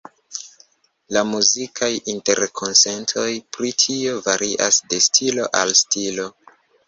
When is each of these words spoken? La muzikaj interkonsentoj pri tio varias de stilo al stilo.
La 1.17 1.21
muzikaj 1.31 1.89
interkonsentoj 2.13 3.27
pri 3.57 3.69
tio 3.83 4.17
varias 4.31 4.81
de 4.93 5.01
stilo 5.09 5.47
al 5.61 5.77
stilo. 5.83 6.29